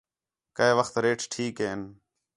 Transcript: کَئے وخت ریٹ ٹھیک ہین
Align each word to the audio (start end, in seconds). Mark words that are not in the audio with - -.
کَئے 0.57 0.71
وخت 0.79 0.93
ریٹ 1.03 1.19
ٹھیک 1.31 1.55
ہین 1.63 1.81